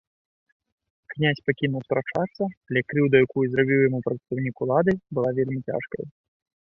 [1.13, 6.05] Князь пакінуў спрачацца, але крыўда, якую зрабіў яму прадстаўнік улады, была вельмі цяжкаю.